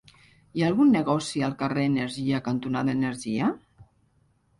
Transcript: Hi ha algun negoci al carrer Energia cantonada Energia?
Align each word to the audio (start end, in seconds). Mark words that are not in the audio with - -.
Hi 0.51 0.61
ha 0.61 0.69
algun 0.71 0.93
negoci 0.95 1.43
al 1.47 1.53
carrer 1.59 1.83
Energia 1.89 2.39
cantonada 2.47 2.95
Energia? 2.99 3.51